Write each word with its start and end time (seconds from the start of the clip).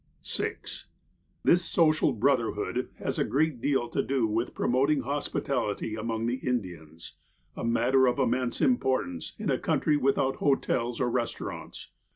"(6) 0.23 0.87
This 1.43 1.63
social 1.63 2.11
brotherhood 2.11 2.89
has 2.95 3.19
a 3.19 3.23
great 3.23 3.61
deal 3.61 3.87
to 3.89 4.01
do 4.01 4.25
with 4.25 4.55
promoting 4.55 5.01
hospitality 5.01 5.93
among 5.93 6.25
the 6.25 6.37
Indians, 6.37 7.17
a 7.55 7.63
matter 7.63 8.07
of 8.07 8.17
immense 8.17 8.61
importance 8.61 9.33
in 9.37 9.51
a 9.51 9.59
country 9.59 9.97
without 9.97 10.37
hotels 10.37 10.99
or 10.99 11.07
restaurants. 11.11 11.89